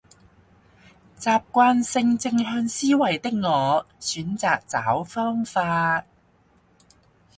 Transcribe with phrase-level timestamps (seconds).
[1.19, 6.05] 習慣性正向思維的我選擇找方法